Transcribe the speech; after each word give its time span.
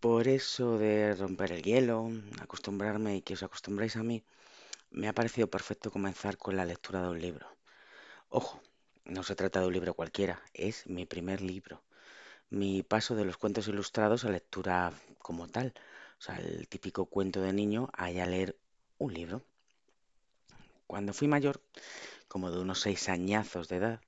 Por 0.00 0.28
eso 0.28 0.78
de 0.78 1.14
romper 1.14 1.52
el 1.52 1.62
hielo, 1.62 2.10
acostumbrarme 2.40 3.16
y 3.16 3.20
que 3.22 3.34
os 3.34 3.42
acostumbréis 3.42 3.96
a 3.96 4.02
mí, 4.02 4.24
me 4.90 5.08
ha 5.08 5.12
parecido 5.12 5.48
perfecto 5.48 5.90
comenzar 5.90 6.38
con 6.38 6.56
la 6.56 6.64
lectura 6.64 7.02
de 7.02 7.10
un 7.10 7.20
libro. 7.20 7.46
Ojo, 8.30 8.62
no 9.04 9.22
se 9.22 9.34
trata 9.34 9.60
de 9.60 9.66
un 9.66 9.74
libro 9.74 9.92
cualquiera, 9.92 10.42
es 10.54 10.86
mi 10.86 11.04
primer 11.04 11.42
libro. 11.42 11.82
Mi 12.48 12.82
paso 12.82 13.14
de 13.14 13.26
los 13.26 13.36
cuentos 13.36 13.68
ilustrados 13.68 14.24
a 14.24 14.30
lectura 14.30 14.90
como 15.18 15.48
tal. 15.48 15.74
O 16.18 16.22
sea, 16.22 16.38
el 16.38 16.66
típico 16.66 17.04
cuento 17.04 17.42
de 17.42 17.52
niño 17.52 17.90
a 17.92 18.10
ya 18.10 18.24
leer 18.24 18.56
un 18.96 19.12
libro. 19.12 19.42
Cuando 20.86 21.12
fui 21.12 21.28
mayor, 21.28 21.60
como 22.26 22.50
de 22.50 22.58
unos 22.58 22.80
seis 22.80 23.10
añazos 23.10 23.68
de 23.68 23.76
edad, 23.76 24.00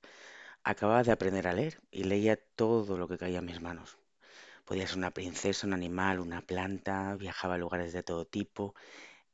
acababa 0.63 1.03
de 1.03 1.11
aprender 1.11 1.47
a 1.47 1.53
leer 1.53 1.81
y 1.91 2.05
leía 2.05 2.35
todo 2.55 2.97
lo 2.97 3.07
que 3.07 3.19
caía 3.19 3.39
en 3.39 3.45
mis 3.45 3.61
manos. 3.61 3.99
Podía 4.73 4.87
ser 4.87 4.97
una 4.97 5.11
princesa, 5.11 5.67
un 5.67 5.73
animal, 5.73 6.19
una 6.19 6.41
planta, 6.41 7.13
viajaba 7.13 7.53
a 7.53 7.57
lugares 7.59 7.93
de 7.93 8.01
todo 8.01 8.25
tipo, 8.25 8.73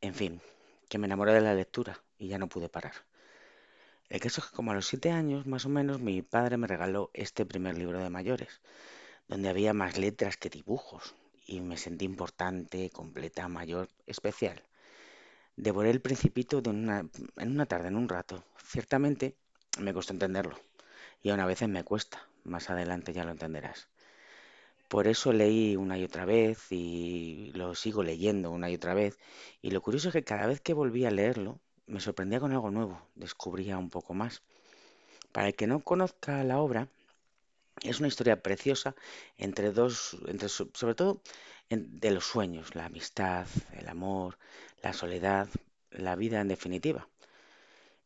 en 0.02 0.14
fin, 0.14 0.42
que 0.90 0.98
me 0.98 1.06
enamoré 1.06 1.32
de 1.32 1.40
la 1.40 1.54
lectura 1.54 1.98
y 2.18 2.28
ya 2.28 2.38
no 2.38 2.50
pude 2.50 2.68
parar. 2.68 2.92
El 4.10 4.20
caso 4.20 4.42
es 4.42 4.48
que 4.48 4.56
como 4.58 4.72
a 4.72 4.76
los 4.76 4.88
siete 4.88 5.12
años, 5.12 5.48
más 5.48 5.66
o 5.66 5.70
menos, 5.70 6.02
mi 6.02 6.22
padre 6.22 6.58
me 6.58 6.68
regaló 6.68 7.10
este 7.14 7.46
primer 7.46 7.78
libro 7.78 8.00
de 8.00 8.10
mayores, 8.10 8.60
donde 9.30 9.48
había 9.48 9.74
más 9.74 9.98
letras 9.98 10.36
que 10.36 10.50
dibujos, 10.50 11.16
y 11.48 11.62
me 11.62 11.78
sentí 11.78 12.04
importante, 12.04 12.90
completa, 12.90 13.48
mayor, 13.48 13.88
especial. 14.08 14.62
Devoré 15.56 15.92
el 15.92 16.02
principito 16.02 16.62
una, 16.66 17.08
en 17.38 17.52
una 17.52 17.66
tarde, 17.66 17.88
en 17.88 17.96
un 17.96 18.10
rato. 18.10 18.44
Ciertamente 18.62 19.38
me 19.80 19.94
costó 19.94 20.12
entenderlo, 20.12 20.60
y 21.24 21.30
aún 21.30 21.40
a 21.40 21.46
veces 21.46 21.70
me 21.70 21.86
cuesta, 21.86 22.28
más 22.44 22.70
adelante 22.70 23.14
ya 23.14 23.24
lo 23.24 23.32
entenderás. 23.32 23.88
Por 24.90 25.08
eso 25.08 25.32
leí 25.34 25.76
una 25.78 25.98
y 25.98 26.04
otra 26.04 26.26
vez 26.26 26.72
y 26.72 27.52
lo 27.56 27.76
sigo 27.76 28.04
leyendo 28.04 28.52
una 28.52 28.70
y 28.70 28.76
otra 28.76 28.94
vez. 28.94 29.18
Y 29.62 29.72
lo 29.72 29.82
curioso 29.82 30.10
es 30.10 30.14
que 30.14 30.24
cada 30.26 30.48
vez 30.48 30.60
que 30.62 30.74
volví 30.74 31.06
a 31.06 31.12
leerlo, 31.12 31.60
me 31.88 32.02
sorprendía 32.02 32.40
con 32.42 32.52
algo 32.52 32.72
nuevo, 32.72 33.02
descubría 33.16 33.78
un 33.78 33.90
poco 33.90 34.14
más. 34.14 34.44
Para 35.34 35.48
el 35.50 35.56
que 35.56 35.68
no 35.68 35.82
conozca 35.84 36.44
la 36.44 36.60
obra, 36.60 36.90
es 37.84 38.00
una 38.00 38.08
historia 38.10 38.42
preciosa 38.44 38.96
entre 39.38 39.72
dos, 39.74 40.18
entre, 40.28 40.50
so- 40.50 40.70
sobre 40.74 40.96
todo 40.96 41.22
de 41.70 42.12
los 42.12 42.26
sueños, 42.26 42.76
la 42.76 42.86
amistad, 42.86 43.48
el 43.74 43.88
amor, 43.90 44.38
la 44.84 44.94
soledad, 44.94 45.50
la 45.92 46.16
vida 46.16 46.42
en 46.42 46.48
definitiva. 46.50 47.10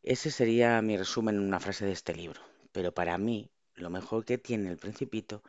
Ese 0.04 0.30
sería 0.30 0.80
mi 0.82 0.96
resumen 0.96 1.34
en 1.36 1.42
una 1.42 1.58
frase 1.58 1.84
de 1.84 1.90
este 1.92 2.14
libro. 2.14 2.40
Pero 2.72 2.92
para 2.94 3.18
mí, 3.18 3.50
lo 3.76 3.90
mejor 3.90 4.24
que 4.24 4.38
tiene 4.38 4.70
el 4.70 4.76
Principito 4.76 5.42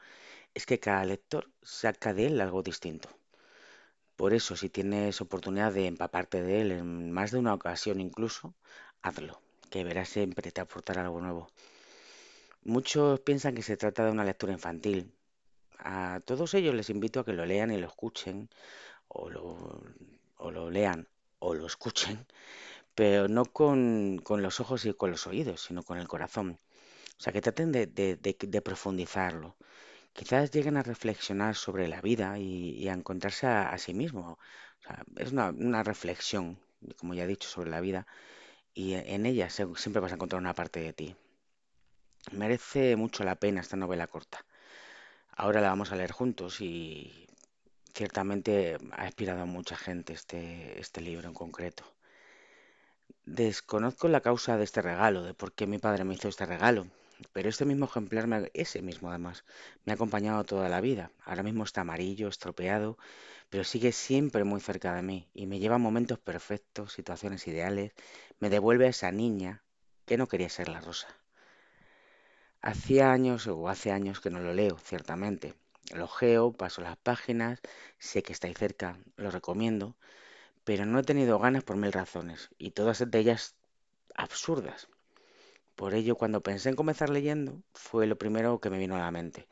es 0.53 0.65
que 0.65 0.79
cada 0.79 1.05
lector 1.05 1.49
saca 1.61 2.13
de 2.13 2.27
él 2.27 2.41
algo 2.41 2.63
distinto. 2.63 3.09
Por 4.15 4.33
eso, 4.33 4.55
si 4.55 4.69
tienes 4.69 5.19
oportunidad 5.21 5.73
de 5.73 5.87
empaparte 5.87 6.41
de 6.41 6.61
él 6.61 6.71
en 6.71 7.11
más 7.11 7.31
de 7.31 7.39
una 7.39 7.53
ocasión 7.53 7.99
incluso, 7.99 8.55
hazlo, 9.01 9.41
que 9.69 9.83
verás 9.83 10.09
siempre 10.09 10.51
te 10.51 10.61
aportará 10.61 11.01
algo 11.01 11.21
nuevo. 11.21 11.49
Muchos 12.63 13.19
piensan 13.19 13.55
que 13.55 13.61
se 13.61 13.77
trata 13.77 14.05
de 14.05 14.11
una 14.11 14.23
lectura 14.23 14.53
infantil. 14.53 15.11
A 15.79 16.21
todos 16.25 16.53
ellos 16.53 16.73
les 16.73 16.89
invito 16.89 17.19
a 17.19 17.25
que 17.25 17.33
lo 17.33 17.45
lean 17.45 17.71
y 17.71 17.77
lo 17.77 17.87
escuchen, 17.87 18.49
o 19.07 19.29
lo, 19.29 19.81
o 20.37 20.51
lo 20.51 20.71
lean 20.71 21.07
o 21.39 21.53
lo 21.53 21.67
escuchen, 21.67 22.25
pero 22.95 23.27
no 23.27 23.45
con, 23.45 24.19
con 24.23 24.41
los 24.41 24.59
ojos 24.59 24.85
y 24.85 24.93
con 24.93 25.11
los 25.11 25.27
oídos, 25.27 25.61
sino 25.61 25.83
con 25.83 25.97
el 25.99 26.07
corazón. 26.07 26.59
O 27.19 27.21
sea, 27.23 27.33
que 27.33 27.41
traten 27.41 27.71
de, 27.71 28.61
profundizarlo. 28.63 29.55
Quizás 30.13 30.51
lleguen 30.51 30.77
a 30.77 30.83
reflexionar 30.83 31.55
sobre 31.55 31.87
la 31.87 32.01
vida 32.01 32.37
y, 32.39 32.87
a 32.87 32.93
encontrarse 32.93 33.47
a, 33.47 33.77
sí 33.77 33.93
mismo. 33.93 34.37
O 34.79 34.83
sea, 34.83 35.03
es 35.17 35.31
una, 35.31 35.83
reflexión, 35.83 36.59
como 36.97 37.13
ya 37.13 37.23
he 37.23 37.27
dicho, 37.27 37.49
sobre 37.49 37.69
la 37.71 37.81
vida 37.81 38.07
y 38.73 38.93
en 38.93 39.25
ella 39.25 39.49
siempre 39.49 40.01
vas 40.01 40.11
a 40.11 40.15
encontrar 40.15 40.41
una 40.41 40.53
parte 40.53 40.81
de 40.81 40.93
ti. 40.93 41.15
Merece 42.31 42.95
mucho 42.95 43.23
la 43.23 43.35
pena 43.35 43.61
esta 43.61 43.77
novela 43.77 44.07
corta. 44.07 44.45
Ahora 45.31 45.61
la 45.61 45.69
vamos 45.69 45.91
a 45.91 45.95
leer 45.95 46.11
juntos 46.11 46.61
y 46.61 47.27
ciertamente 47.93 48.77
ha 48.91 49.05
inspirado 49.05 49.41
a 49.43 49.45
mucha 49.45 49.77
gente 49.77 50.13
este, 50.13 50.79
este 50.79 51.01
libro 51.01 51.27
en 51.27 51.33
concreto. 51.33 51.83
Desconozco 53.25 54.07
la 54.07 54.21
causa 54.21 54.57
de 54.57 54.63
este 54.65 54.81
regalo, 54.81 55.23
de 55.23 55.33
por 55.33 55.53
qué 55.53 55.67
mi 55.67 55.77
padre 55.79 56.03
me 56.03 56.15
hizo 56.15 56.27
este 56.27 56.45
regalo, 56.45 56.87
pero 57.33 57.49
este 57.49 57.65
mismo 57.65 57.85
ejemplar, 57.85 58.27
me- 58.27 58.51
ese 58.53 58.81
mismo 58.81 59.09
además, 59.09 59.45
me 59.85 59.91
ha 59.93 59.95
acompañado 59.95 60.43
toda 60.45 60.69
la 60.69 60.81
vida. 60.81 61.11
Ahora 61.25 61.43
mismo 61.43 61.63
está 61.63 61.81
amarillo, 61.81 62.27
estropeado, 62.29 62.97
pero 63.49 63.63
sigue 63.63 63.91
siempre 63.91 64.43
muy 64.45 64.61
cerca 64.61 64.95
de 64.95 65.03
mí 65.03 65.29
y 65.33 65.47
me 65.47 65.59
lleva 65.59 65.75
a 65.75 65.79
momentos 65.79 66.19
perfectos, 66.19 66.93
situaciones 66.93 67.47
ideales, 67.47 67.93
me 68.39 68.49
devuelve 68.49 68.87
a 68.87 68.89
esa 68.89 69.11
niña 69.11 69.63
que 70.05 70.17
no 70.17 70.27
quería 70.27 70.49
ser 70.49 70.69
la 70.69 70.81
rosa. 70.81 71.07
Hacía 72.61 73.13
años 73.13 73.47
o 73.47 73.69
hace 73.69 73.91
años 73.93 74.19
que 74.19 74.29
no 74.29 74.39
lo 74.41 74.53
leo, 74.53 74.77
ciertamente. 74.77 75.53
Lo 75.93 76.09
geo, 76.09 76.51
paso 76.51 76.81
las 76.81 76.97
páginas, 76.97 77.61
sé 77.97 78.23
que 78.23 78.33
está 78.33 78.47
ahí 78.47 78.53
cerca, 78.53 78.99
lo 79.15 79.31
recomiendo, 79.31 79.95
pero 80.65 80.85
no 80.85 80.99
he 80.99 81.03
tenido 81.03 81.39
ganas 81.39 81.63
por 81.63 81.77
mil 81.77 81.93
razones 81.93 82.49
y 82.59 82.71
todas 82.71 83.09
de 83.11 83.19
ellas 83.19 83.55
absurdas. 84.15 84.89
Por 85.75 85.93
ello, 85.93 86.15
cuando 86.15 86.41
pensé 86.41 86.69
en 86.69 86.75
comenzar 86.75 87.09
leyendo, 87.09 87.61
fue 87.73 88.07
lo 88.07 88.17
primero 88.17 88.59
que 88.59 88.69
me 88.69 88.77
vino 88.77 88.95
a 88.95 88.99
la 88.99 89.11
mente. 89.11 89.47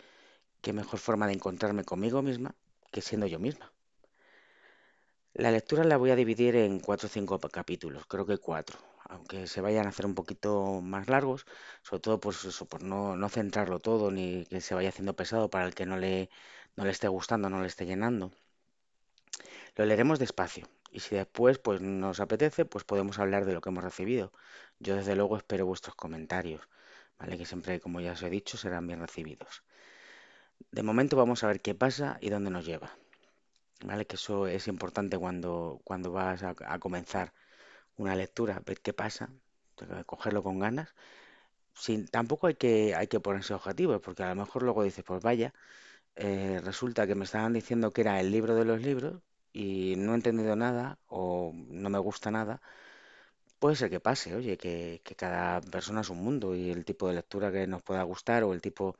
¿Qué 0.62 0.74
mejor 0.74 1.00
forma 1.00 1.28
de 1.28 1.34
encontrarme 1.34 1.84
conmigo 1.84 2.22
misma 2.22 2.56
que 2.92 3.02
siendo 3.02 3.28
yo 3.28 3.40
misma? 3.40 3.74
La 5.34 5.52
lectura 5.52 5.84
la 5.84 5.98
voy 5.98 6.12
a 6.12 6.16
dividir 6.16 6.56
en 6.56 6.80
cuatro 6.80 7.08
o 7.08 7.10
cinco 7.10 7.40
capítulos, 7.40 8.06
creo 8.06 8.26
que 8.26 8.38
cuatro, 8.38 8.78
aunque 9.10 9.48
se 9.48 9.62
vayan 9.62 9.86
a 9.86 9.90
hacer 9.90 10.06
un 10.06 10.16
poquito 10.16 10.80
más 10.82 11.10
largos, 11.10 11.46
sobre 11.82 12.02
todo 12.02 12.20
por 12.20 12.34
eso, 12.34 12.66
por 12.68 12.84
no, 12.84 13.18
no 13.18 13.30
centrarlo 13.30 13.80
todo 13.80 14.12
ni 14.12 14.46
que 14.46 14.62
se 14.62 14.76
vaya 14.76 14.90
haciendo 14.90 15.16
pesado 15.16 15.50
para 15.50 15.66
el 15.66 15.76
que 15.76 15.86
no 15.86 15.98
le, 15.98 16.30
no 16.78 16.86
le 16.86 16.92
esté 16.92 17.08
gustando, 17.10 17.50
no 17.50 17.62
le 17.62 17.68
esté 17.68 17.86
llenando. 17.86 18.32
Lo 19.76 19.86
leeremos 19.86 20.20
despacio 20.20 20.68
y 20.94 21.00
si 21.00 21.16
después 21.16 21.58
pues 21.60 21.82
nos 21.82 22.20
apetece, 22.20 22.66
pues 22.66 22.84
podemos 22.86 23.20
hablar 23.20 23.46
de 23.46 23.54
lo 23.54 23.62
que 23.62 23.70
hemos 23.70 23.84
recibido. 23.84 24.32
Yo 24.80 24.96
desde 24.96 25.16
luego 25.16 25.38
espero 25.38 25.66
vuestros 25.66 25.96
comentarios, 25.96 26.62
¿vale? 27.20 27.38
Que 27.38 27.46
siempre, 27.46 27.80
como 27.80 28.00
ya 28.02 28.14
os 28.14 28.22
he 28.24 28.30
dicho, 28.30 28.58
serán 28.58 28.88
bien 28.88 29.00
recibidos. 29.00 29.64
De 30.72 30.84
momento 30.84 31.18
vamos 31.18 31.44
a 31.44 31.48
ver 31.48 31.62
qué 31.62 31.76
pasa 31.76 32.18
y 32.22 32.30
dónde 32.30 32.52
nos 32.52 32.66
lleva, 32.66 32.96
¿vale? 33.86 34.06
Que 34.06 34.18
eso 34.18 34.48
es 34.48 34.68
importante 34.68 35.18
cuando, 35.18 35.82
cuando 35.84 36.12
vas 36.12 36.44
a, 36.44 36.54
comenzar 36.80 37.34
una 37.98 38.16
lectura, 38.16 38.62
ver 38.66 38.82
qué 38.82 38.94
pasa, 38.94 39.30
cogerlo 40.06 40.44
con 40.44 40.60
ganas. 40.60 40.96
Sin, 41.76 42.08
tampoco 42.08 42.48
hay 42.48 42.56
que, 42.56 42.96
hay 42.96 43.08
que 43.08 43.20
ponerse 43.20 43.54
objetivos, 43.56 44.02
porque 44.02 44.24
a 44.24 44.30
lo 44.30 44.36
mejor 44.36 44.64
luego 44.64 44.84
dices, 44.84 45.04
pues 45.06 45.24
vaya, 45.24 45.54
eh, 46.16 46.62
resulta 46.64 47.08
que 47.08 47.16
me 47.16 47.26
estaban 47.26 47.54
diciendo 47.54 47.92
que 47.92 48.02
era 48.02 48.20
el 48.22 48.32
libro 48.32 48.56
de 48.56 48.66
los 48.66 48.82
libros 48.82 49.22
y 49.54 49.96
no 49.98 50.14
he 50.14 50.16
entendido 50.16 50.56
nada 50.56 51.00
o 51.08 51.54
no 51.54 51.90
me 51.90 52.00
gusta 52.00 52.32
nada. 52.32 52.62
Puede 53.60 53.76
ser 53.78 53.90
que 53.90 54.00
pase, 54.00 54.36
oye, 54.36 54.58
que, 54.58 55.02
que 55.06 55.16
cada 55.16 55.62
persona 55.62 56.02
es 56.02 56.10
un 56.10 56.24
mundo 56.24 56.56
y 56.56 56.70
el 56.72 56.84
tipo 56.86 57.08
de 57.08 57.16
lectura 57.16 57.52
que 57.52 57.66
nos 57.68 57.82
pueda 57.82 58.04
gustar 58.04 58.44
o 58.44 58.54
el 58.54 58.62
tipo 58.62 58.98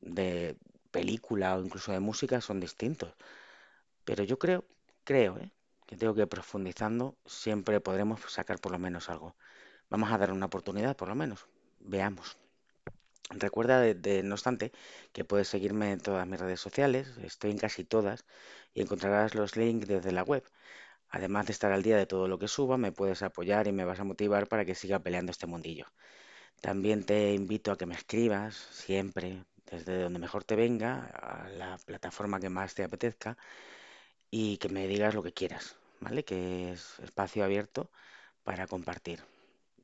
de 0.00 0.56
película 0.90 1.56
o 1.56 1.64
incluso 1.64 1.92
de 1.92 2.00
música 2.00 2.40
son 2.40 2.60
distintos. 2.60 3.12
Pero 4.04 4.24
yo 4.24 4.38
creo, 4.38 4.64
creo, 5.04 5.38
¿eh? 5.38 5.50
que 5.86 5.96
tengo 5.96 6.14
que 6.14 6.26
profundizando 6.26 7.16
siempre 7.26 7.80
podremos 7.80 8.20
sacar 8.28 8.58
por 8.60 8.72
lo 8.72 8.78
menos 8.78 9.10
algo. 9.10 9.34
Vamos 9.90 10.10
a 10.12 10.18
dar 10.18 10.32
una 10.32 10.46
oportunidad, 10.46 10.96
por 10.96 11.08
lo 11.08 11.14
menos. 11.14 11.46
Veamos. 11.80 12.43
Recuerda, 13.30 13.80
de, 13.80 14.22
no 14.22 14.34
obstante, 14.34 14.72
que 15.12 15.24
puedes 15.24 15.48
seguirme 15.48 15.92
en 15.92 16.00
todas 16.00 16.26
mis 16.26 16.38
redes 16.40 16.60
sociales, 16.60 17.08
estoy 17.22 17.50
en 17.52 17.58
casi 17.58 17.84
todas, 17.84 18.24
y 18.74 18.82
encontrarás 18.82 19.34
los 19.34 19.56
links 19.56 19.88
desde 19.88 20.12
la 20.12 20.22
web. 20.22 20.44
Además 21.08 21.46
de 21.46 21.52
estar 21.52 21.72
al 21.72 21.82
día 21.82 21.96
de 21.96 22.06
todo 22.06 22.28
lo 22.28 22.38
que 22.38 22.48
suba, 22.48 22.76
me 22.78 22.92
puedes 22.92 23.22
apoyar 23.22 23.66
y 23.66 23.72
me 23.72 23.84
vas 23.84 24.00
a 24.00 24.04
motivar 24.04 24.48
para 24.48 24.64
que 24.64 24.74
siga 24.74 24.98
peleando 25.00 25.32
este 25.32 25.46
mundillo. 25.46 25.86
También 26.60 27.04
te 27.04 27.34
invito 27.34 27.72
a 27.72 27.78
que 27.78 27.86
me 27.86 27.94
escribas 27.94 28.56
siempre, 28.56 29.44
desde 29.70 30.02
donde 30.02 30.18
mejor 30.18 30.44
te 30.44 30.56
venga, 30.56 31.06
a 31.06 31.48
la 31.48 31.78
plataforma 31.78 32.40
que 32.40 32.50
más 32.50 32.74
te 32.74 32.84
apetezca, 32.84 33.36
y 34.30 34.58
que 34.58 34.68
me 34.68 34.86
digas 34.88 35.14
lo 35.14 35.22
que 35.22 35.32
quieras, 35.32 35.76
¿vale? 36.00 36.24
Que 36.24 36.72
es 36.72 36.98
espacio 37.00 37.44
abierto 37.44 37.90
para 38.42 38.66
compartir. 38.66 39.20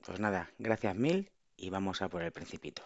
Pues 0.05 0.21
nada, 0.21 0.51
gracias 0.59 0.97
mil 0.97 1.31
y 1.57 1.71
vamos 1.71 2.03
a 2.03 2.09
por 2.09 2.23
el 2.23 2.33
principito. 2.33 2.83